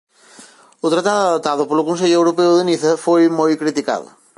O 0.85 0.87
Tratado 0.93 1.21
adoptado 1.25 1.63
polo 1.69 1.87
Consello 1.89 2.17
Europeo 2.19 2.51
de 2.55 2.63
Niza 2.69 2.91
foi 3.05 3.23
moi 3.39 3.51
criticado. 3.61 4.07